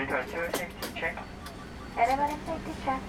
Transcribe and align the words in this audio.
Elevator 0.00 0.48
2, 0.48 0.56
safety 0.56 0.88
check. 0.98 1.16
Elevator 1.98 2.38
safety 2.46 2.74
check. 2.84 3.02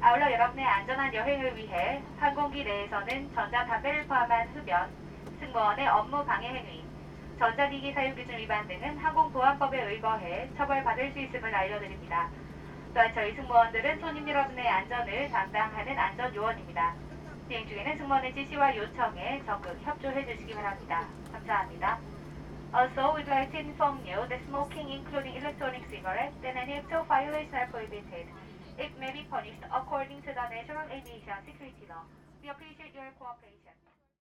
아울러 0.00 0.30
여러분의 0.30 0.64
안전한 0.64 1.12
여행을 1.12 1.56
위해 1.56 2.00
항공기 2.20 2.62
내에서는 2.62 3.34
전자담배를 3.34 4.06
포함한 4.06 4.46
흡연, 4.54 4.90
승무원의 5.40 5.88
업무 5.88 6.24
방해 6.24 6.50
행위, 6.50 6.84
전자기기 7.36 7.92
사용 7.92 8.14
기준 8.14 8.38
위반 8.38 8.68
등은 8.68 8.96
항공보안법에 8.96 9.82
의거해 9.82 10.48
처벌받을 10.56 11.10
수 11.14 11.18
있음을 11.18 11.52
알려드립니다. 11.52 12.28
또한 12.94 13.12
저희 13.12 13.34
승무원들은 13.34 13.98
손님 13.98 14.28
여러분의 14.28 14.68
안전을 14.68 15.30
담당하는 15.30 15.98
안전요원입니다. 15.98 16.94
비행 17.48 17.68
중에는 17.68 17.98
승무원의 17.98 18.34
지시와 18.34 18.74
요청에 18.74 19.42
적극 19.44 19.78
협조해 19.82 20.24
주시기 20.24 20.54
바랍니다. 20.54 21.06
감사합니다. 21.30 22.00
Also, 22.72 23.14
we'd 23.14 23.28
like 23.28 23.52
to 23.52 23.58
inform 23.58 24.00
you 24.02 24.26
that 24.28 24.40
smoking, 24.48 24.88
including 24.90 25.36
electronic 25.36 25.84
cigarettes, 25.90 26.34
and 26.42 26.58
any 26.58 26.80
actual 26.80 27.04
violations 27.04 27.54
are 27.54 27.68
prohibited. 27.68 28.26
It 28.78 28.90
may 28.98 29.12
be 29.12 29.22
punished 29.30 29.62
according 29.70 30.22
to 30.24 30.32
the 30.32 30.44
National 30.48 30.88
Aviation 30.90 31.38
Security 31.46 31.86
Law. 31.86 32.02
We 32.42 32.48
appreciate 32.48 32.96
your 32.96 33.12
cooperation. 33.20 33.76